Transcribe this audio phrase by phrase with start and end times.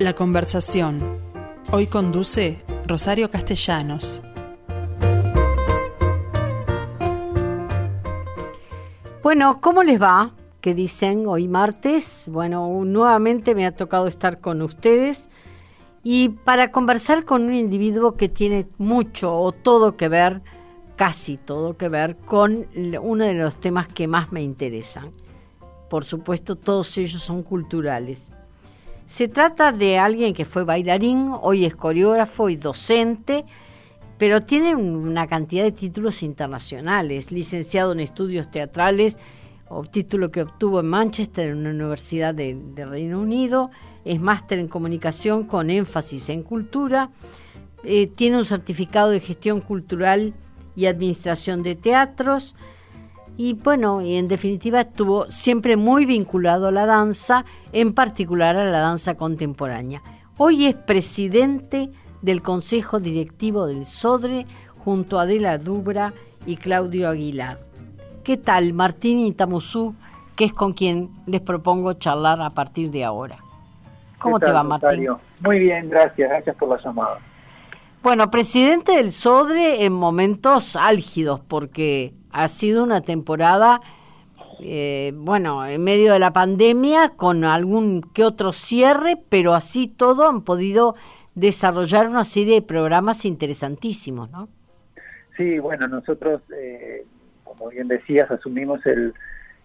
[0.00, 0.98] La conversación.
[1.72, 4.22] Hoy conduce Rosario Castellanos.
[9.22, 10.30] Bueno, ¿cómo les va?
[10.62, 12.24] ¿Qué dicen hoy martes?
[12.30, 15.28] Bueno, nuevamente me ha tocado estar con ustedes
[16.02, 20.40] y para conversar con un individuo que tiene mucho o todo que ver,
[20.96, 22.66] casi todo que ver con
[23.02, 25.12] uno de los temas que más me interesan.
[25.90, 28.32] Por supuesto, todos ellos son culturales.
[29.10, 33.44] Se trata de alguien que fue bailarín, hoy es coreógrafo y docente,
[34.18, 39.18] pero tiene una cantidad de títulos internacionales, licenciado en estudios teatrales,
[39.90, 43.72] título que obtuvo en Manchester, en una universidad de, Reino Unido,
[44.04, 47.10] es máster en comunicación con énfasis en cultura,
[47.82, 50.34] eh, tiene un certificado de gestión cultural
[50.76, 52.54] y administración de teatros,
[53.40, 58.66] y bueno, y en definitiva estuvo siempre muy vinculado a la danza, en particular a
[58.66, 60.02] la danza contemporánea.
[60.36, 61.88] Hoy es presidente
[62.20, 64.44] del Consejo Directivo del SODRE
[64.84, 66.12] junto a Adela Dubra
[66.44, 67.60] y Claudio Aguilar.
[68.24, 69.94] ¿Qué tal, Martín Itamuzú,
[70.36, 73.38] que es con quien les propongo charlar a partir de ahora?
[74.18, 75.08] ¿Cómo te va, Martín?
[75.40, 77.18] Muy bien, gracias, gracias por la llamada.
[78.02, 83.80] Bueno, presidente del SODRE en momentos álgidos, porque ha sido una temporada,
[84.60, 90.28] eh, bueno, en medio de la pandemia, con algún que otro cierre, pero así todo
[90.28, 90.94] han podido
[91.34, 94.48] desarrollar una serie de programas interesantísimos, ¿no?
[95.36, 97.04] Sí, bueno, nosotros, eh,
[97.44, 99.14] como bien decías, asumimos el,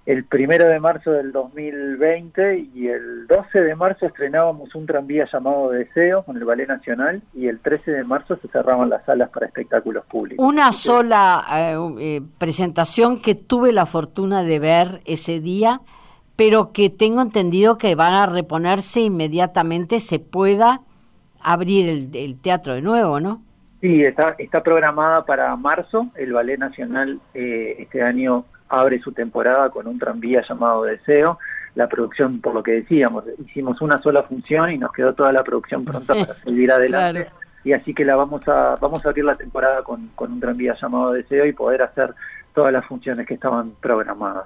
[0.05, 5.71] el primero de marzo del 2020 y el 12 de marzo estrenábamos un tranvía llamado
[5.71, 9.47] Deseo con el Ballet Nacional y el 13 de marzo se cerraban las salas para
[9.47, 10.45] espectáculos públicos.
[10.45, 15.81] Una sola eh, eh, presentación que tuve la fortuna de ver ese día,
[16.35, 20.81] pero que tengo entendido que van a reponerse inmediatamente, se pueda
[21.41, 23.41] abrir el, teatro de nuevo, ¿no?
[23.81, 29.69] Sí, está, está programada para marzo, el Ballet Nacional eh, este año abre su temporada
[29.69, 31.39] con un tranvía llamado Deseo.
[31.75, 35.43] La producción, por lo que decíamos, hicimos una sola función y nos quedó toda la
[35.43, 37.29] producción pronta para seguir adelante.
[37.63, 40.75] Y así que la vamos a vamos a abrir la temporada con, con un tranvía
[40.79, 42.13] llamado Deseo y poder hacer
[42.53, 44.45] todas las funciones que estaban programadas.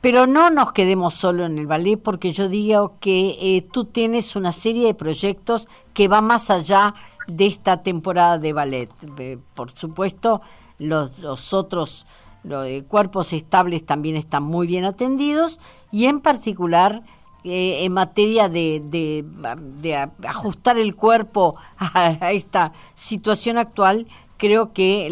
[0.00, 4.36] Pero no nos quedemos solo en el ballet, porque yo digo que eh, tú tienes
[4.36, 6.94] una serie de proyectos que va más allá
[7.26, 8.90] de esta temporada de ballet.
[9.18, 10.40] Eh, por supuesto,
[10.78, 12.06] los, los otros
[12.48, 15.60] los cuerpos estables también están muy bien atendidos
[15.92, 17.02] y en particular
[17.44, 24.06] eh, en materia de, de, ajustar el cuerpo a, esta situación actual,
[24.36, 25.08] creo que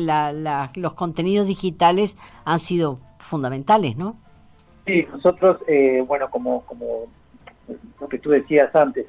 [0.75, 4.17] los contenidos digitales han sido fundamentales, ¿no?
[4.87, 7.07] Sí, nosotros, eh, bueno, como, como
[8.00, 9.06] lo que tú decías antes,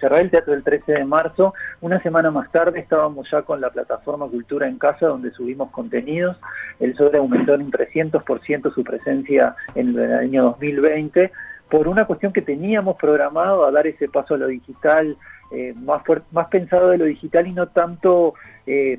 [0.00, 3.70] cerrar el teatro el 13 de marzo, una semana más tarde estábamos ya con la
[3.70, 6.36] plataforma Cultura en Casa, donde subimos contenidos.
[6.78, 11.32] El SODRE aumentó en un 300% su presencia en el año 2020
[11.70, 15.16] por una cuestión que teníamos programado a dar ese paso a lo digital,
[15.52, 16.02] eh, más,
[16.32, 18.34] más pensado de lo digital y no tanto
[18.66, 18.98] eh,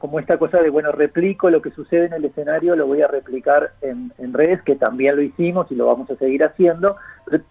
[0.00, 3.06] como esta cosa de, bueno, replico lo que sucede en el escenario, lo voy a
[3.06, 6.96] replicar en, redes, que también lo hicimos y lo vamos a seguir haciendo,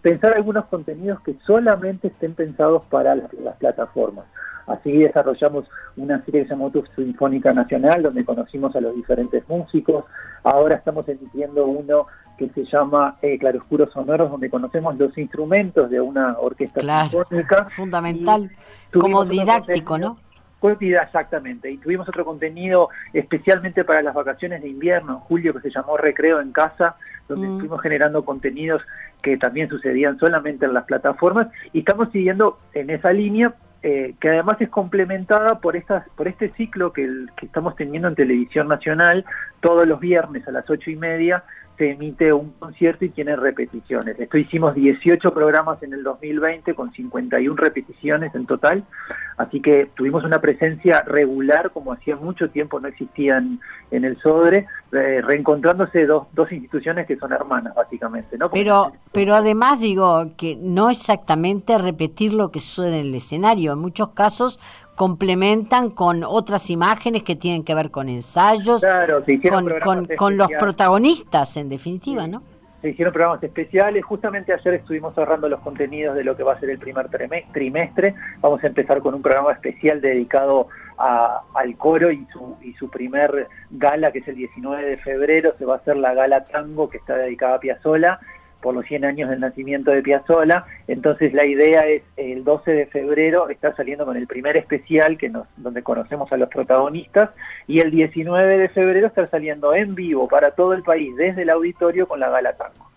[0.02, 3.30] pensar algunos contenidos que solamente estén pensados para las,
[3.60, 4.26] plataformas.
[4.66, 10.04] Así desarrollamos una serie que se llamó Sinfónica Nacional, donde conocimos a los diferentes músicos.
[10.42, 12.06] Ahora estamos emitiendo uno
[12.36, 17.68] que se llama eh, Claroscuros Sonoros, donde conocemos los instrumentos de una orquesta sinfónica.
[17.76, 18.50] Fundamental,
[18.92, 20.18] como didáctico, ¿no?
[20.68, 21.70] Exactamente.
[21.70, 25.96] Y tuvimos otro contenido especialmente para las vacaciones de invierno, en julio, que se llamó
[25.96, 26.96] Recreo en Casa,
[27.28, 27.52] donde mm.
[27.52, 28.82] estuvimos generando contenidos
[29.22, 31.48] que también sucedían solamente en las plataformas.
[31.72, 36.50] Y estamos siguiendo en esa línea, eh, que además es complementada por, estas, por este
[36.50, 39.24] ciclo que, que estamos teniendo en Televisión Nacional
[39.60, 41.44] todos los viernes a las ocho y media
[41.80, 44.20] se emite un concierto y tiene repeticiones.
[44.20, 48.84] Esto hicimos 18 programas en el 2020 con 51 repeticiones en total,
[49.38, 53.60] así que tuvimos una presencia regular como hacía mucho tiempo no existían
[53.90, 58.36] en el SODRE, eh, reencontrándose dos, dos instituciones que son hermanas básicamente.
[58.36, 58.50] ¿no?
[58.50, 63.78] Pero, pero además digo que no exactamente repetir lo que sucede en el escenario, en
[63.78, 64.60] muchos casos
[65.00, 68.84] complementan con otras imágenes que tienen que ver con ensayos,
[69.82, 72.42] con, con, los protagonistas, en definitiva, ¿no?
[72.82, 74.04] Se hicieron programas especiales.
[74.04, 77.08] Justamente ayer estuvimos cerrando los contenidos de lo que va a ser el primer
[77.50, 78.14] trimestre.
[78.42, 80.68] Vamos a empezar con un programa especial dedicado
[80.98, 85.54] al coro y su, y su primer gala, que es el 19 de febrero.
[85.56, 88.20] Se va a hacer la gala tango, que está dedicada a Piazzola
[88.60, 90.64] por los 100 años del nacimiento de Piazzolla.
[90.86, 95.28] Entonces la idea es el 12 de febrero estar saliendo con el primer especial que
[95.28, 97.30] nos, donde conocemos a los protagonistas
[97.66, 101.50] y el 19 de febrero estar saliendo en vivo para todo el país desde el
[101.50, 102.90] auditorio con la gala tango.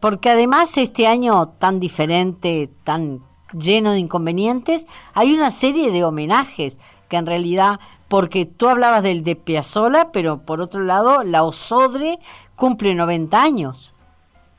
[0.00, 3.20] Porque además este año tan diferente, tan
[3.52, 9.24] lleno de inconvenientes, hay una serie de homenajes que en realidad, porque tú hablabas del
[9.24, 12.18] de Piazzolla, pero por otro lado, la Osodre
[12.56, 13.94] cumple 90 años.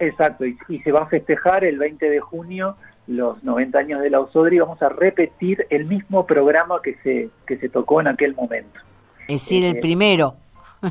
[0.01, 2.75] Exacto, y, se va a festejar el 20 de junio
[3.05, 7.29] los 90 años de la Osodre y vamos a repetir el mismo programa que se,
[7.45, 8.79] que se tocó en aquel momento.
[9.27, 10.35] Es decir, el eh, primero.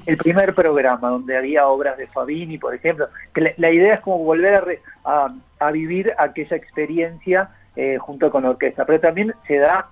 [0.07, 3.09] El primer programa, donde había obras de Fabini, por ejemplo.
[3.35, 8.51] Que la, idea es como volver a, a, vivir aquella experiencia eh, junto con la
[8.51, 8.85] orquesta.
[8.85, 9.89] Pero también se da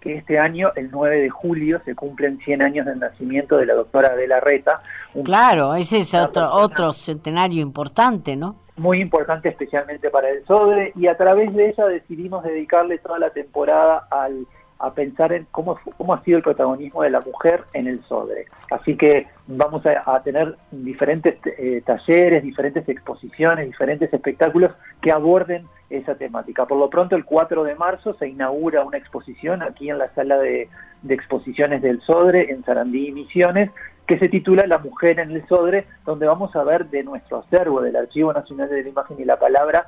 [0.00, 3.74] que este año, el 9 de julio, se cumplen 100 años del nacimiento de la
[3.74, 4.80] doctora Adela Reta.
[5.24, 8.56] Claro, ese es otro, otro centenario importante, ¿no?
[8.76, 13.30] Muy importante especialmente para el Sodre y a través de ella decidimos dedicarle toda la
[13.30, 14.46] temporada al
[14.78, 18.46] a pensar en cómo, cómo ha sido el protagonismo de la mujer en el Sodre.
[18.70, 26.14] Así que vamos a, tener diferentes eh, talleres, diferentes exposiciones, diferentes espectáculos que aborden esa
[26.14, 26.66] temática.
[26.66, 30.38] Por lo pronto, el 4 de marzo se inaugura una exposición aquí en la sala
[30.38, 30.68] de,
[31.08, 33.70] exposiciones del Sodre, en Sarandí y Misiones,
[34.06, 37.80] que se titula La mujer en el Sodre, donde vamos a ver de nuestro acervo
[37.80, 39.86] del Archivo Nacional de la Imagen y la Palabra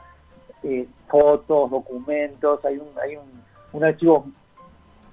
[0.63, 3.43] eh, fotos, documentos, hay un, hay un,
[3.73, 4.27] un archivo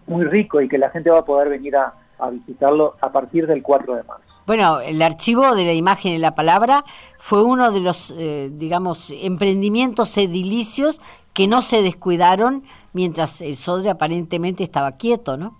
[0.07, 1.93] muy rico y que la gente va a poder venir a,
[2.31, 4.23] visitarlo a partir del 4 de marzo.
[4.47, 6.83] Bueno, el archivo de la imagen y la palabra
[7.19, 10.99] fue uno de los, eh, digamos, emprendimientos edilicios
[11.33, 12.63] que no se descuidaron
[12.93, 15.57] mientras el Sodre aparentemente estaba quieto, ¿no?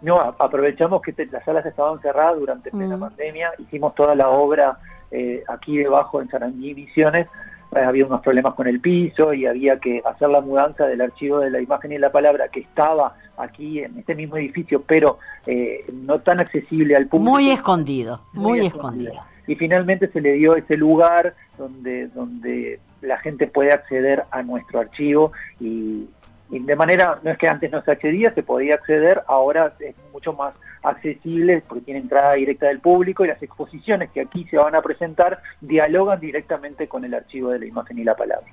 [0.00, 3.00] No, aprovechamos que las salas estaban cerradas durante la mm.
[3.00, 4.78] pandemia, hicimos toda la obra
[5.10, 7.26] eh, aquí debajo en Sarandí Misiones,
[7.72, 11.40] eh, había unos problemas con el piso y había que hacer la mudanza del archivo
[11.40, 15.84] de la imagen y la palabra que estaba aquí en este mismo edificio, pero eh,
[15.92, 17.30] no tan accesible al público.
[17.30, 19.14] Muy escondido, muy, escondido.
[19.46, 24.80] Y finalmente se le dio ese lugar donde, donde la gente puede acceder a nuestro
[24.80, 26.08] archivo y,
[26.50, 30.32] de manera, no es que antes no se accedía, se podía acceder, ahora es mucho
[30.32, 34.74] más accesible porque tiene entrada directa del público y las exposiciones que aquí se van
[34.74, 38.46] a presentar dialogan directamente con el archivo de la imagen y la palabra.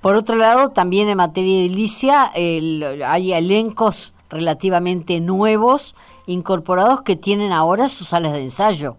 [0.00, 5.94] Por otro lado, también en materia de edilicia hay elencos relativamente nuevos
[6.26, 8.96] incorporados que tienen ahora sus salas de ensayo.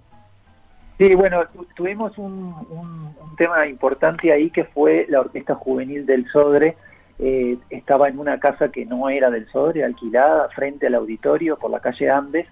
[1.00, 1.42] Sí, bueno,
[1.76, 6.78] tuvimos un, tema importante ahí que fue la Orquesta Juvenil del Sodre.
[7.18, 11.72] Eh, estaba en una casa que no era del Sodre, alquilada frente al auditorio por
[11.72, 12.48] la calle Andes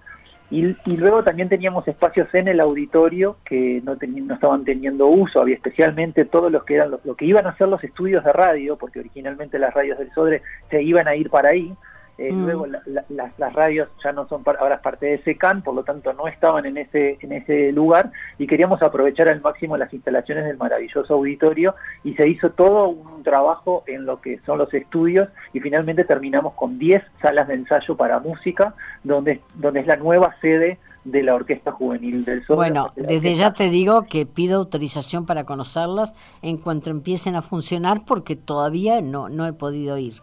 [0.50, 5.54] y, luego también teníamos espacios en el auditorio que no, no estaban teniendo uso, había
[5.54, 8.98] especialmente todos los que eran lo, que iban a ser los estudios de radio, porque
[8.98, 11.72] originalmente las radios del Sodre se iban a ir para ahí,
[12.20, 12.44] eh, mm.
[12.44, 16.12] Luego las, radios ya no son ahora es parte de ese CAN, por lo tanto
[16.12, 20.58] no estaban en ese en ese lugar y queríamos aprovechar al máximo las instalaciones del
[20.58, 21.74] maravilloso auditorio
[22.04, 26.52] y se hizo todo un trabajo en lo que son los estudios y finalmente terminamos
[26.52, 31.34] con 10 salas de ensayo para música donde donde es la nueva sede de la
[31.34, 32.56] Orquesta Juvenil del Sol.
[32.56, 36.12] Bueno, desde ya te digo que pido autorización para conocerlas
[36.42, 40.20] en cuanto empiecen a funcionar porque todavía no, no he podido ir.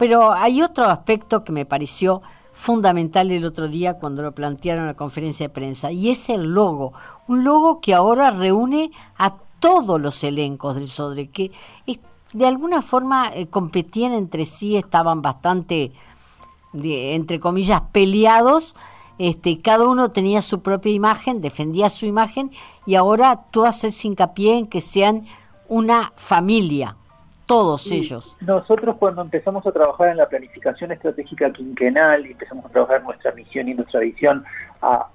[0.00, 2.22] Pero hay otro aspecto que me pareció
[2.54, 6.54] fundamental el otro día cuando lo plantearon en la conferencia de prensa, y es el
[6.54, 6.94] logo.
[7.28, 11.52] Un logo que ahora reúne a todos los elencos del Sodre, que
[12.32, 15.92] de alguna forma eh, competían entre sí, estaban bastante,
[16.72, 18.76] entre comillas, peleados.
[19.18, 22.52] Este, cada uno tenía su propia imagen, defendía su imagen,
[22.86, 25.26] y ahora tú haces hincapié en que sean
[25.68, 26.96] una familia,
[27.50, 28.36] todos ellos.
[28.42, 33.32] Nosotros cuando empezamos a trabajar en la planificación estratégica quinquenal y empezamos a trabajar nuestra
[33.32, 34.44] misión y nuestra visión
[34.80, 35.08] a,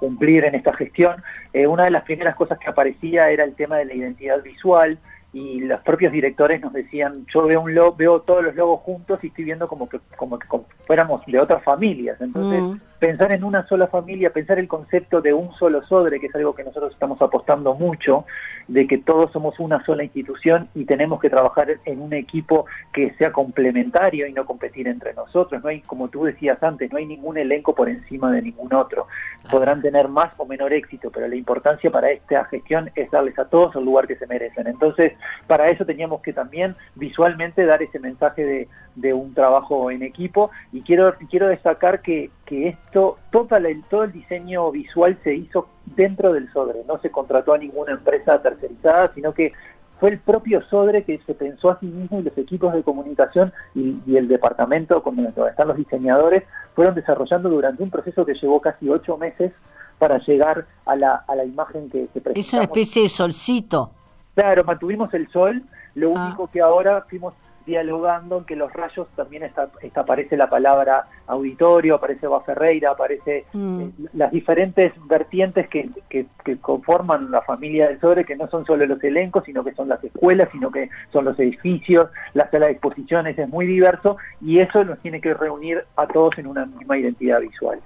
[0.00, 3.76] cumplir en esta gestión, eh, una de las primeras cosas que aparecía era el tema
[3.76, 4.98] de la identidad visual
[5.32, 9.28] y los propios directores nos decían, yo veo un veo todos los logos juntos y
[9.28, 10.46] estoy viendo como que como que
[10.86, 12.20] fuéramos de otras familias.
[12.20, 16.26] Entonces, mm pensar en una sola familia, pensar el concepto de un solo sodre, que
[16.26, 18.24] es algo que nosotros estamos apostando mucho,
[18.68, 23.12] de que todos somos una sola institución y tenemos que trabajar en un equipo que
[23.14, 25.62] sea complementario y no competir entre nosotros.
[25.62, 29.06] No hay, como tú decías antes, no hay ningún elenco por encima de ningún otro.
[29.50, 33.48] Podrán tener más o menor éxito, pero la importancia para esta gestión es darles a
[33.48, 34.66] todos el lugar que se merecen.
[34.66, 35.12] Entonces,
[35.46, 40.50] para eso teníamos que también visualmente dar ese mensaje de, de un trabajo en equipo
[40.72, 45.68] y quiero, quiero destacar que, que esto, todo el, todo el diseño visual se hizo
[45.84, 49.52] dentro del Sodre, no se contrató a ninguna empresa tercerizada, sino que
[50.00, 53.52] fue el propio Sodre que se pensó a sí mismo y los equipos de comunicación
[53.74, 58.88] y, el departamento donde están los diseñadores fueron desarrollando durante un proceso que llevó casi
[58.88, 59.52] ocho meses
[59.98, 62.46] para llegar a la, a la imagen que, se presentamos.
[62.46, 63.90] Es una especie de solcito.
[64.34, 65.62] Claro, mantuvimos el sol,
[65.94, 66.26] lo ah.
[66.26, 67.34] único que ahora fuimos
[67.66, 73.80] dialogando en que los rayos también está, aparece la palabra auditorio, aparece Ferreira, aparece mm.
[73.80, 76.26] eh, las diferentes vertientes que, que,
[76.60, 80.02] conforman la familia del sobre, que no son solo los elencos, sino que son las
[80.02, 84.84] escuelas, sino que son los edificios, la sala de exposiciones, es muy diverso y eso
[84.84, 87.80] nos tiene que reunir a todos en una misma identidad visual.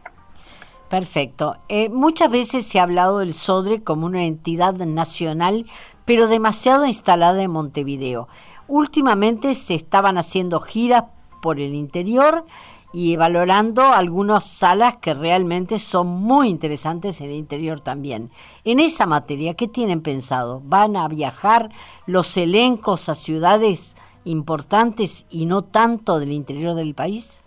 [0.90, 1.56] Perfecto.
[1.68, 5.66] Eh, muchas veces se ha hablado del SODRE como una entidad nacional,
[6.04, 8.28] pero demasiado instalada en Montevideo.
[8.70, 11.02] Últimamente se estaban haciendo giras
[11.42, 12.44] por el interior
[12.92, 18.30] y valorando algunas salas que realmente son muy interesantes en el interior también.
[18.64, 20.62] En esa materia, ¿qué tienen pensado?
[20.64, 21.70] ¿Van a viajar
[22.06, 27.42] los elencos a ciudades importantes y no tanto del interior del país?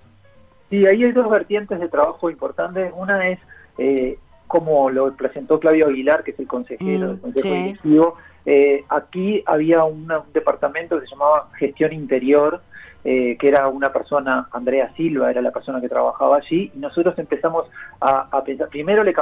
[0.69, 2.91] Sí, ahí hay dos vertientes de trabajo importantes.
[2.97, 3.39] Una es,
[3.77, 8.15] eh, como lo presentó Claudio Aguilar, que es el consejero mm, del Consejo Directivo,
[8.45, 12.61] eh, aquí había un departamento que se llamaba Gestión Interior,
[13.05, 17.17] eh, que era una persona, Andrea Silva era la persona que trabajaba allí, y nosotros
[17.19, 17.69] empezamos
[17.99, 19.13] a, pensar, primero le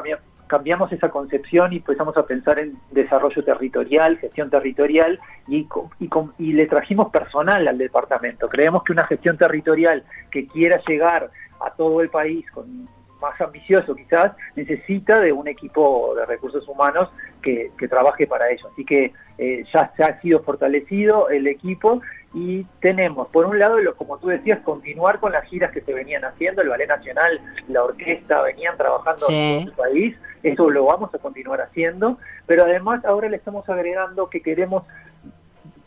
[0.47, 5.67] cambiamos esa concepción y empezamos a pensar en desarrollo territorial, gestión territorial, y,
[5.99, 8.49] y, y le trajimos personal al departamento.
[8.49, 12.87] Creemos que una gestión territorial que quiera llegar a todo el país con
[13.21, 17.09] más ambicioso quizás, necesita de un equipo de recursos humanos
[17.41, 18.67] que, trabaje para ello.
[18.71, 22.01] Así que eh, ya se ha sido fortalecido el equipo
[22.33, 25.93] y tenemos, por un lado, lo, como tú decías, continuar con las giras que se
[25.93, 31.13] venían haciendo, el Ballet Nacional, la orquesta, venían trabajando en el país, eso lo vamos
[31.13, 34.83] a continuar haciendo, pero además ahora le estamos agregando que queremos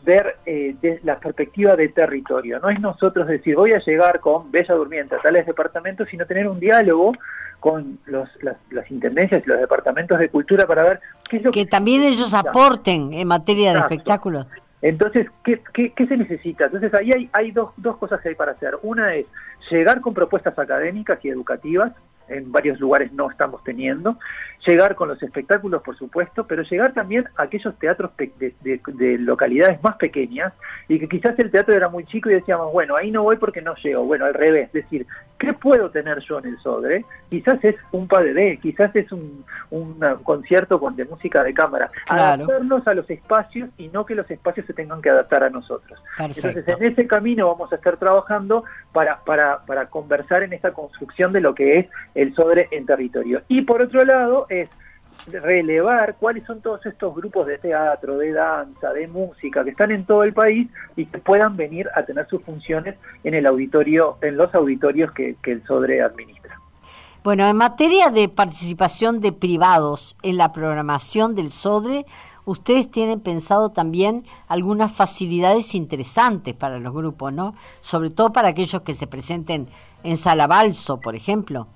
[0.05, 2.59] ver eh, la perspectiva de territorio.
[2.59, 6.47] No es nosotros decir, voy a llegar con Bella Durmiente a tales departamentos, sino tener
[6.47, 7.13] un diálogo
[7.59, 11.61] con los, las, intendencias y los departamentos de cultura para ver qué es lo que...
[11.61, 14.45] Que también ellos aporten en materia de espectáculos.
[14.81, 16.65] Entonces, ¿qué, ¿qué, qué, se necesita?
[16.65, 18.77] Entonces, ahí hay, hay dos, dos cosas que hay para hacer.
[18.83, 19.25] Una es
[19.71, 21.91] llegar con propuestas académicas y educativas,
[22.27, 24.17] en varios lugares no estamos teniendo,
[24.65, 29.95] llegar con los espectáculos, por supuesto, pero llegar también a aquellos teatros de, localidades más
[29.97, 30.53] pequeñas
[30.87, 33.61] y que quizás el teatro era muy chico y decíamos, bueno, ahí no voy porque
[33.61, 35.05] no llego, bueno, al revés, es decir,
[35.37, 37.05] ¿qué puedo tener yo en el Sodre?
[37.29, 39.43] Quizás es un padre, quizás es un,
[40.23, 44.65] concierto con, de música de cámara, adaptarnos a los espacios y no que los espacios
[44.65, 46.01] se tengan que adaptar a nosotros.
[46.19, 51.33] Entonces, en ese camino vamos a estar trabajando para, para, para conversar en esta construcción
[51.33, 53.41] de lo que es el Sodre en territorio.
[53.47, 54.69] Y por otro lado, es
[55.27, 60.05] relevar cuáles son todos estos grupos de teatro, de danza, de música que están en
[60.05, 64.37] todo el país y que puedan venir a tener sus funciones en el auditorio, en
[64.37, 66.59] los auditorios que, el SODRE administra.
[67.23, 72.05] Bueno, en materia de participación de privados en la programación del SODRE,
[72.45, 77.55] ustedes tienen pensado también algunas facilidades interesantes para los grupos, ¿no?
[77.81, 79.69] Sobre todo para aquellos que se presenten
[80.03, 81.67] en Sala Balso, por ejemplo.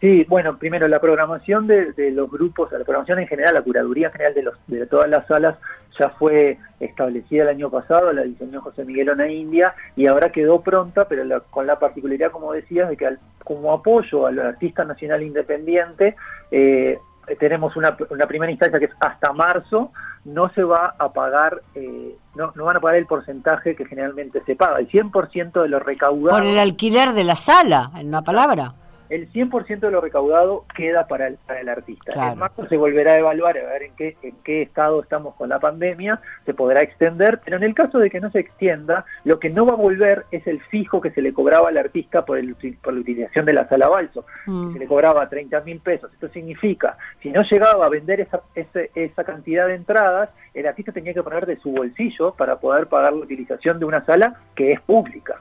[0.00, 4.12] Sí, bueno, primero la programación de, los grupos, la programación en general, la curaduría en
[4.12, 5.56] general de, los, de todas las salas
[5.98, 10.60] ya fue establecida el año pasado, la diseñó José Miguel Ona India y ahora quedó
[10.60, 16.14] pronta, pero con la particularidad, como decías, de que como apoyo al artista nacional independiente,
[16.50, 16.98] eh,
[17.38, 19.92] tenemos una, una, primera instancia que es hasta marzo,
[20.26, 24.42] no se va a pagar, eh, no, no van a pagar el porcentaje que generalmente
[24.44, 26.36] se paga, el 100% de lo recaudado.
[26.36, 28.74] Por el alquiler de la sala, en una palabra
[29.10, 32.30] el 100% de lo recaudado queda para el, para el artista.
[32.30, 35.48] El marco se volverá a evaluar, a ver en qué, en qué estado estamos con
[35.48, 39.38] la pandemia, se podrá extender, pero en el caso de que no se extienda, lo
[39.38, 42.38] que no va a volver es el fijo que se le cobraba al artista por,
[42.38, 44.72] el, por la utilización de la sala balso, mm.
[44.72, 46.12] se le cobraba 30 mil pesos.
[46.12, 51.14] Esto significa, si no llegaba a vender esa, esa cantidad de entradas, el artista tenía
[51.14, 54.80] que poner de su bolsillo para poder pagar la utilización de una sala que es
[54.80, 55.40] pública.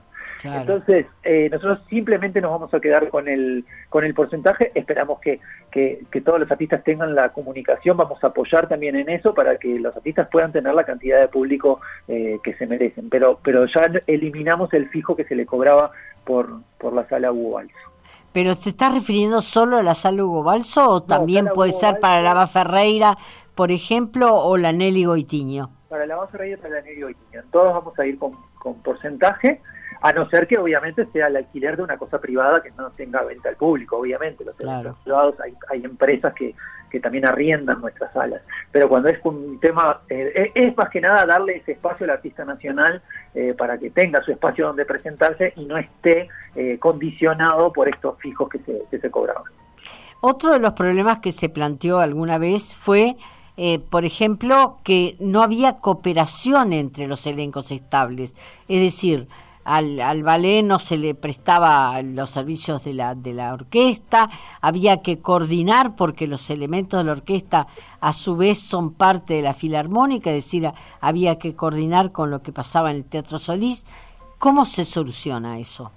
[0.54, 5.40] Entonces, eh, nosotros simplemente nos vamos a quedar con el, con el porcentaje, esperamos que,
[5.72, 9.80] que, todos los artistas tengan la comunicación, vamos a apoyar también en eso para que
[9.80, 13.92] los artistas puedan tener la cantidad de público eh, que se merecen, pero, pero ya
[14.08, 15.92] eliminamos el fijo que se le cobraba
[16.24, 17.76] por, por la sala Hugo Balso.
[18.34, 22.22] ¿Pero te estás refiriendo solo a la sala Hugo Balso o también puede ser para
[22.22, 23.18] la Ava Ferreira,
[23.56, 25.70] por ejemplo, o la Nelly Goitiño?
[25.88, 27.44] Para la Ava Ferreira y para la Nelly Goitiño.
[27.52, 29.62] Todos vamos a ir con, con porcentaje
[30.06, 33.24] a no ser que obviamente sea el alquiler de una cosa privada que no tenga
[33.24, 34.46] venta al público, obviamente.
[34.46, 36.54] Los, privados hay, hay, empresas que,
[36.92, 38.44] que también arriendan nuestras salas.
[38.72, 42.46] Pero cuando es un tema, eh, es más que nada darle ese espacio al artista
[42.46, 43.02] nacional
[43.34, 48.20] eh, para que tenga su espacio donde presentarse y no esté eh, condicionado por estos
[48.20, 49.52] fijos que se, que se cobraban.
[50.22, 53.16] Otro de los problemas que se planteó alguna vez fue
[53.90, 58.36] por ejemplo, que no había cooperación entre los elencos estables.
[58.68, 59.30] Es decir,
[59.66, 64.30] al, al, ballet no se le prestaba los servicios de la, de la orquesta,
[64.62, 67.68] había que coordinar porque los elementos de la orquesta
[68.00, 72.42] a su vez son parte de la filarmónica, es decir, había que coordinar con lo
[72.44, 73.86] que pasaba en el Teatro Solís.
[74.38, 75.92] ¿Cómo se soluciona eso?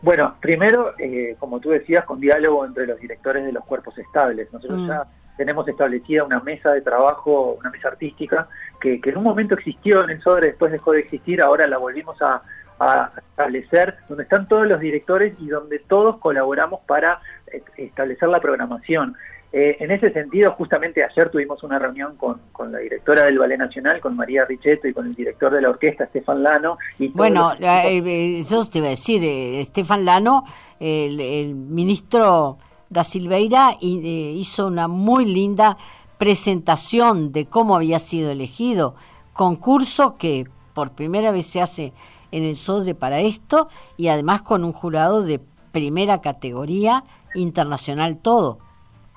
[0.00, 4.50] Bueno, primero, eh, como tú decías, con diálogo entre los directores de los cuerpos estables.
[4.52, 4.88] Nosotros mm.
[4.88, 5.04] ya
[5.36, 8.48] tenemos establecida una mesa de trabajo, una mesa artística,
[8.80, 11.78] que, que en un momento existió en el SODRE, después dejó de existir, ahora la
[11.78, 12.42] volvimos a,
[12.84, 17.20] a establecer, donde están todos los directores y donde todos colaboramos para
[17.52, 19.16] eh, establecer la programación.
[19.52, 23.58] Eh, en ese sentido, justamente ayer tuvimos una reunión con, con, la directora del Ballet
[23.58, 26.76] Nacional, con María Richetto y con el director de la orquesta, Estefan Lano.
[26.98, 30.44] Y bueno, eh, eso te iba a decir, Estefan Lano,
[30.80, 32.58] el, el, ministro
[32.90, 35.76] da Silveira, hizo una muy linda
[36.18, 38.96] presentación de cómo había sido elegido,
[39.32, 41.92] concurso que por primera vez se hace
[42.34, 48.58] en el SODRE para esto y además con un jurado de primera categoría internacional todo.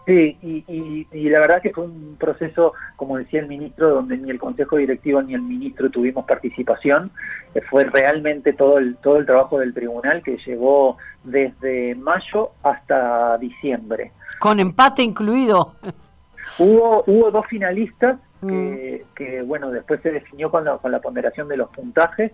[0.05, 4.39] Sí, y, la verdad que fue un proceso, como decía el ministro, donde ni el
[4.39, 7.11] consejo directivo ni el ministro tuvimos participación.
[7.53, 13.37] Eh, fue realmente todo el todo el trabajo del tribunal que llegó desde mayo hasta
[13.37, 14.13] diciembre.
[14.39, 15.73] Con empate incluido.
[16.57, 19.15] Hubo hubo dos finalistas que, mm.
[19.15, 22.31] que bueno después se definió con la, con la ponderación de los puntajes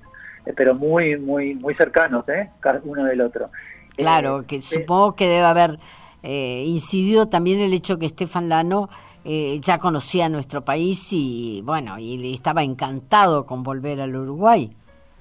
[0.56, 2.50] pero muy, muy, muy cercanos, ¿eh?
[2.84, 3.50] uno del otro.
[3.96, 5.80] Claro, eh, que supongo que debe haber
[6.24, 8.90] eh, incidido también el hecho que Estefan Lano
[9.26, 14.76] ya conocía nuestro país y, bueno, y estaba encantado con volver al Uruguay.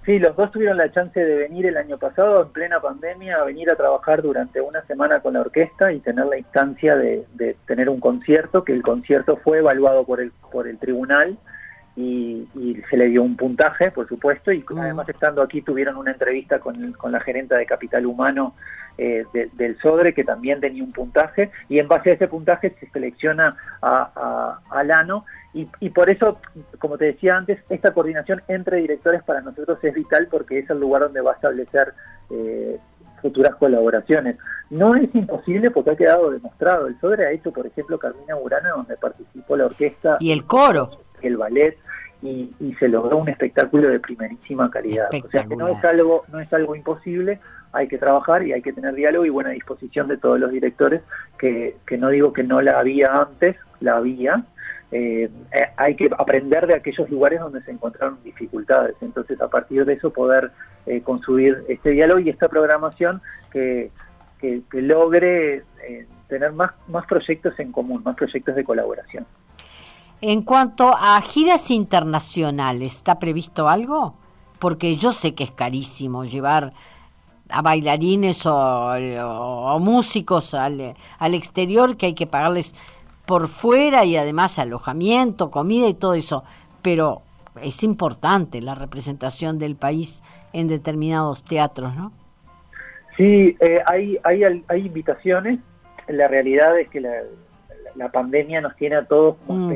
[0.04, 3.44] Sí, los dos tuvieron la chance de venir el año pasado, en plena pandemia, a
[3.44, 7.54] venir a trabajar durante una semana con la orquesta y tener la instancia de, de
[7.68, 11.38] tener un concierto, que el concierto fue evaluado por el, por el tribunal
[11.96, 12.48] y,
[12.88, 14.78] se le dio un puntaje, por supuesto, y mm.
[14.78, 18.54] además estando aquí tuvieron una entrevista con, con la gerenta de Capital Humano
[18.98, 19.24] eh,
[19.54, 23.56] del SODRE, que también tenía un puntaje, y en base a ese puntaje se selecciona
[23.80, 25.24] a, a, a Lano,
[25.54, 26.38] y, y, por eso,
[26.78, 30.80] como te decía antes, esta coordinación entre directores para nosotros es vital porque es el
[30.80, 31.92] lugar donde va a establecer
[32.30, 32.78] eh,
[33.20, 34.36] futuras colaboraciones.
[34.70, 36.86] No es imposible porque ha quedado demostrado.
[36.86, 40.16] El SODRE ha hecho, por ejemplo, Carmina Burana, donde participó la orquesta.
[40.20, 41.76] Y el coro el ballet
[42.22, 45.08] y, se logró un espectáculo de primerísima calidad.
[45.12, 47.40] O sea que no es algo, no es algo imposible,
[47.72, 51.02] hay que trabajar y hay que tener diálogo y buena disposición de todos los directores,
[51.38, 54.44] que, que no digo que no la había antes, la había.
[54.92, 58.94] Eh, eh, hay que aprender de aquellos lugares donde se encontraron dificultades.
[59.00, 60.50] Entonces, a partir de eso, poder
[60.86, 63.90] eh, construir este diálogo y esta programación que,
[64.38, 65.62] que, logre
[66.28, 69.24] tener más, más proyectos en común, más proyectos de colaboración.
[70.24, 74.14] En cuanto a giras internacionales, ¿está previsto algo?
[74.60, 76.72] Porque yo sé que es carísimo llevar
[77.48, 82.72] a bailarines o, músicos al, al, exterior, que hay que pagarles
[83.26, 86.44] por fuera y además alojamiento, comida y todo eso.
[86.82, 87.22] Pero
[87.60, 92.12] es importante la representación del país en determinados teatros, ¿no?
[93.16, 95.58] Sí, eh, hay, hay, hay invitaciones.
[96.06, 97.10] La realidad es que la,
[97.94, 99.74] la pandemia nos tiene a todos mm,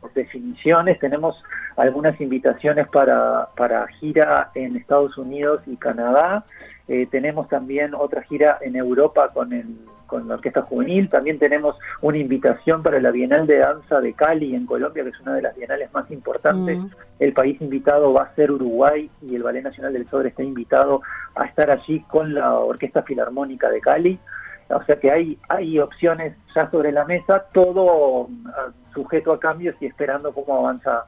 [0.00, 0.98] por definiciones.
[0.98, 1.36] Tenemos
[1.76, 6.44] algunas invitaciones para, para gira en Estados Unidos y Canadá.
[6.86, 11.08] Eh, tenemos también otra gira en Europa con, el, con la Orquesta Juvenil.
[11.08, 15.20] También tenemos una invitación para la Bienal de Danza de Cali en Colombia, que es
[15.20, 16.78] una de las bienales más importantes.
[16.78, 16.88] Mm.
[17.20, 21.00] El país invitado va a ser Uruguay y el Ballet Nacional del Sobre está invitado
[21.34, 24.18] a estar allí con la Orquesta Filarmónica de Cali.
[24.70, 29.74] O sea que hay, hay opciones ya sobre la mesa, todo ah, sujeto a cambios
[29.80, 31.06] y esperando cómo avanza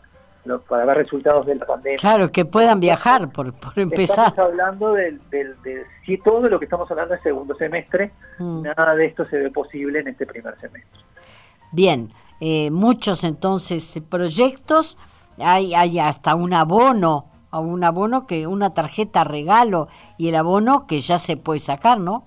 [0.68, 1.98] para ver resultados de la pandemia.
[1.98, 4.28] Claro, que puedan viajar, por, por empezar.
[4.28, 5.56] Estamos hablando del, del,
[6.04, 8.62] si todo lo que estamos hablando es segundo semestre, mm.
[8.62, 11.00] nada de esto se ve posible en este primer semestre.
[11.72, 14.98] Bien, eh, muchos entonces proyectos,
[15.38, 19.88] hay, hay hasta un abono, un abono que una tarjeta regalo
[20.18, 22.24] y el abono que ya se puede sacar, ¿no?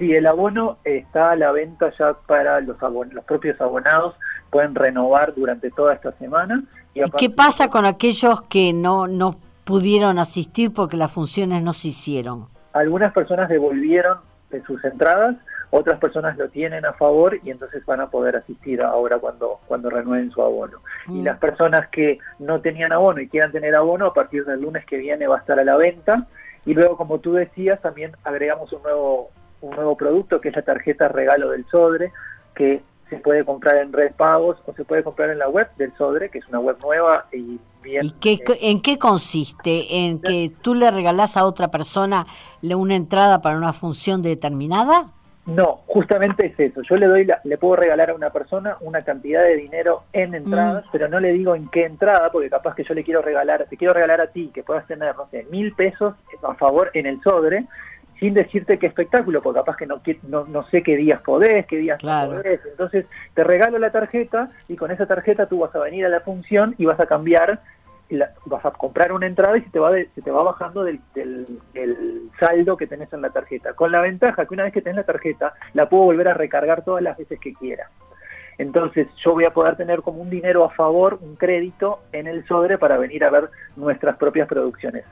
[0.00, 2.76] Sí, el abono está a la venta ya para los,
[3.12, 4.14] los propios abonados,
[4.48, 6.64] pueden renovar durante toda esta semana.
[6.94, 11.88] ¿Y, qué pasa con aquellos que no, no pudieron asistir porque las funciones no se
[11.88, 12.46] hicieron?
[12.72, 14.18] Algunas personas devolvieron
[14.66, 15.36] sus entradas,
[15.70, 19.90] otras personas lo tienen a favor y entonces van a poder asistir ahora cuando, cuando
[19.90, 20.78] renueven su abono.
[21.08, 21.24] Y Mm.
[21.24, 24.96] las personas que no tenían abono y quieran tener abono, a partir del lunes que
[24.96, 26.26] viene va a estar a la venta.
[26.66, 30.62] Y luego, como tú decías, también agregamos un nuevo, un nuevo producto que es la
[30.62, 32.12] tarjeta regalo del Sodre,
[32.54, 35.92] que se puede comprar en Red Pagos o se puede comprar en la web del
[35.96, 38.04] Sodre, que es una web nueva y bien...
[38.06, 39.86] ¿Y qué, eh, en qué consiste?
[40.04, 42.26] ¿En que tú le regalás a otra persona
[42.62, 45.06] le- una entrada para una función determinada?
[45.46, 46.82] No, justamente es eso.
[46.82, 50.34] Yo le doy, la- le puedo regalar a una persona una cantidad de dinero en
[50.36, 53.66] entradas, pero no le digo en qué entrada, porque capaz que yo le quiero regalar,
[53.68, 57.06] te quiero regalar a ti que puedas tener, no sé, mil pesos a favor en
[57.06, 57.66] el Sodre,
[58.20, 61.78] sin decirte qué espectáculo, porque capaz que no, no, no sé qué días podés, qué
[61.78, 62.32] días Claro.
[62.34, 62.60] no podés.
[62.66, 66.20] Entonces te regalo la tarjeta y con esa tarjeta tú vas a venir a la
[66.20, 67.60] función y vas a cambiar
[68.10, 70.82] la- vas a comprar una entrada y se te va, de- se te va bajando
[70.84, 73.72] del, del- del saldo que tenés en la tarjeta.
[73.74, 76.82] Con la ventaja que una vez que tenés la tarjeta, la puedo volver a recargar
[76.84, 77.88] todas las veces que quiera.
[78.58, 82.44] Entonces yo voy a poder tener como un dinero a favor, un crédito en el
[82.46, 85.04] sobre para venir a ver nuestras propias producciones.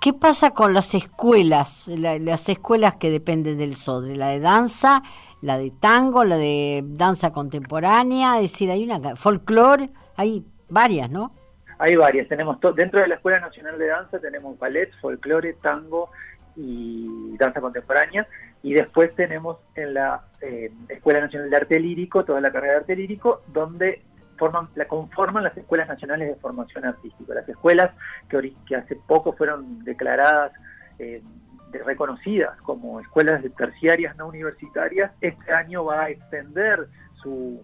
[0.00, 1.86] ¿Qué pasa con las escuelas?
[1.88, 5.02] La- las escuelas que dependen del SODRE, la de danza,
[5.42, 11.32] la de tango, la de danza contemporánea, es decir, hay una folclore, hay varias, ¿no?
[11.78, 16.10] Hay varias, tenemos dentro de la Escuela Nacional de Danza tenemos ballet, folclore, tango
[16.56, 18.26] y danza contemporánea
[18.62, 22.78] y después tenemos en la eh, Escuela Nacional de Arte Lírico toda la carrera de
[22.80, 24.02] arte lírico donde
[24.40, 27.92] forman, la conforman las escuelas nacionales de formación artística, las escuelas
[28.28, 30.52] que, hace poco fueron declaradas
[30.98, 31.22] eh,
[31.70, 36.88] de- reconocidas como escuelas terciarias no universitarias, este año va a extender
[37.22, 37.62] su,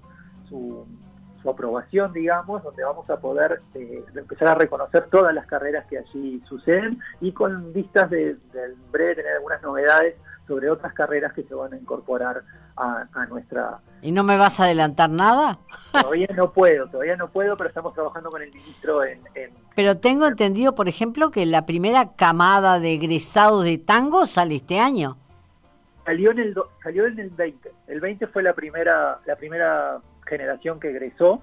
[0.48, 0.86] su,
[1.42, 5.98] su aprobación, digamos, donde vamos a poder eh, empezar a reconocer todas las carreras que
[5.98, 10.14] allí suceden y con vistas de, de en breve tener algunas novedades
[10.46, 12.42] sobre otras carreras que se van a incorporar
[12.76, 13.78] a, a nuestra...
[14.02, 15.58] ¿Y no me vas a adelantar nada?
[15.92, 19.20] Todavía no puedo, todavía no puedo, pero estamos trabajando con el ministro en...
[19.34, 24.56] en- Pero tengo entendido, por ejemplo, que la primera camada de egresados de tango sale
[24.56, 25.16] este año.
[26.04, 27.72] salió en el do- salió en el 20.
[27.88, 31.40] El 20 fue la primera la primera generación que egresó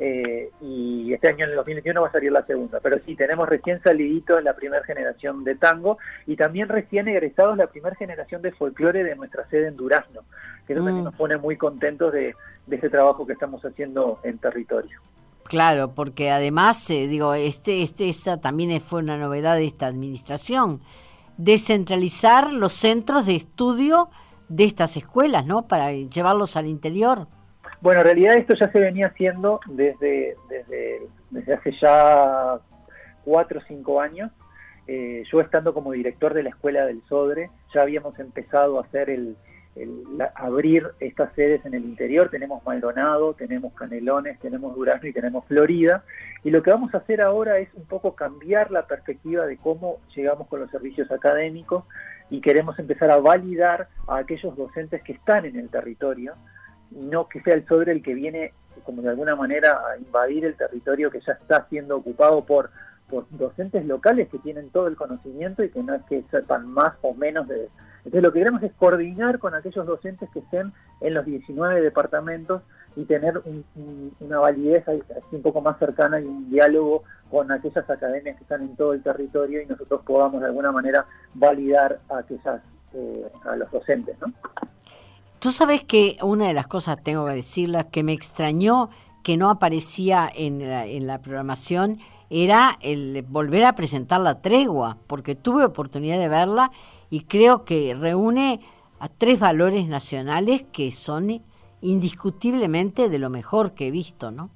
[0.00, 2.80] eh, y este año en el 2021 va a salir la segunda.
[2.80, 7.66] Pero sí, tenemos recién salidito la primera generación de tango y también recién egresados la
[7.66, 10.22] primera generación de folclore de nuestra sede en Durazno,
[10.66, 10.86] que eso Mm.
[10.86, 12.34] también nos pone muy contentos de,
[12.66, 15.00] de ese trabajo que estamos haciendo en territorio.
[15.44, 20.82] Claro, porque además, eh, digo, este, este, esa también fue una novedad de esta administración,
[21.38, 24.10] descentralizar los centros de estudio
[24.48, 25.66] de estas escuelas, ¿no?
[25.66, 27.28] Para llevarlos al interior.
[27.80, 32.58] Bueno, en realidad esto ya se venía haciendo desde, desde, desde hace ya
[33.24, 34.32] cuatro o cinco años.
[34.88, 39.10] Eh, yo estando como director de la Escuela del Sodre, ya habíamos empezado a hacer
[39.10, 39.36] el,
[40.34, 42.30] abrir estas sedes en el interior.
[42.30, 46.02] Tenemos Maldonado, tenemos Canelones, tenemos Durazno y tenemos Florida.
[46.42, 49.98] Y lo que vamos a hacer ahora es un poco cambiar la perspectiva de cómo
[50.16, 51.84] llegamos con los servicios académicos
[52.28, 56.34] y queremos empezar a validar a aquellos docentes que están en el territorio
[56.90, 58.52] no que sea el sobre el que viene
[58.84, 62.70] como de alguna manera a invadir el territorio que ya está siendo ocupado por,
[63.10, 66.94] por docentes locales que tienen todo el conocimiento y que no es que sepan más
[67.02, 67.68] o menos de...
[68.04, 72.62] Entonces lo que queremos es coordinar con aquellos docentes que estén en los 19 departamentos
[72.96, 77.50] y tener un- un- una validez así un poco más cercana y un diálogo con
[77.52, 81.98] aquellas academias que están en todo el territorio y nosotros podamos de alguna manera validar
[82.08, 82.62] a aquellas
[82.94, 84.32] eh, a los docentes, ¿no?
[85.38, 88.90] Tú sabes que una de las cosas, tengo que decirla, que me extrañó
[89.22, 91.98] que no aparecía en la, en la programación
[92.30, 96.70] era el volver a presentar la tregua, porque tuve oportunidad de verla
[97.10, 98.60] y creo que reúne
[99.00, 101.42] a tres valores nacionales que son
[101.80, 104.50] indiscutiblemente de lo mejor que he visto, ¿no?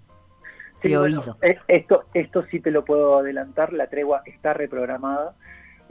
[0.82, 1.36] Sí, He bueno, oído.
[1.42, 5.36] eh, esto, esto sí te lo puedo adelantar, la tregua está reprogramada,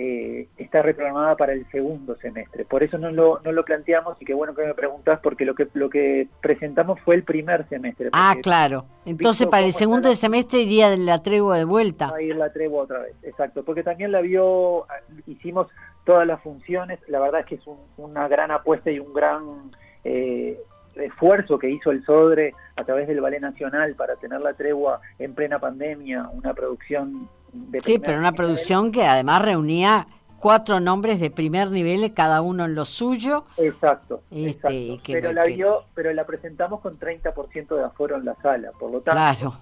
[0.03, 2.65] eh, está reprogramada para el segundo semestre.
[2.65, 5.53] Por eso no lo, no lo planteamos y qué bueno que me preguntas porque lo
[5.53, 8.09] que, lo que presentamos fue el primer semestre.
[8.13, 8.85] Ah, claro.
[9.05, 12.09] Entonces para el segundo la- semestre iría de la tregua de vuelta.
[12.09, 14.87] Va a ir la tregua otra vez, exacto, porque también la vio,
[15.27, 15.67] hicimos
[16.03, 19.71] todas las funciones, la verdad es que es un- una gran apuesta y un gran
[20.03, 20.57] eh,
[20.95, 25.35] esfuerzo que hizo el Sodre a través del Ballet Nacional para tener la tregua en
[25.35, 28.35] plena pandemia, una producción de Sí, pero una nivel.
[28.35, 30.07] producción que además reunía
[30.39, 33.45] cuatro nombres de primer nivel, cada uno en lo suyo.
[33.57, 34.75] Exacto, Este, exacto.
[34.75, 38.35] y que- pero la que- vio, pero la presentamos con 30% de aforo en la
[38.41, 39.53] sala, por lo tanto Claro.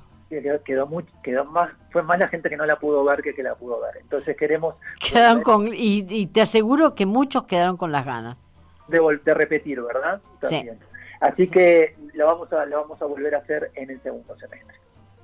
[0.63, 3.43] quedó, muy- quedó más, fue más la gente que no la pudo ver que que
[3.43, 3.97] la pudo ver.
[4.01, 4.75] Entonces queremos
[5.11, 8.37] Quedaron con, y, y te aseguro que muchos quedaron con las ganas.
[8.87, 10.19] de, repetir, ¿verdad?
[10.43, 10.67] Sí.
[11.19, 14.75] Así que lo vamos, a, lo vamos a volver a hacer en el segundo semestre.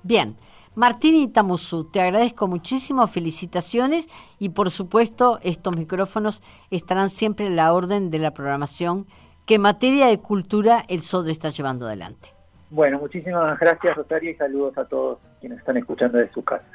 [0.04, 0.36] Bien.
[0.76, 4.10] Martín y Tamusú, te agradezco muchísimo, felicitaciones
[4.40, 9.08] y por supuesto estos micrófonos estarán siempre en la orden de la programación
[9.46, 12.30] que en materia de cultura el SODRE está llevando adelante.
[12.72, 16.66] Bueno, muchísimas gracias Rosario y saludos a todos quienes están escuchando de su casa.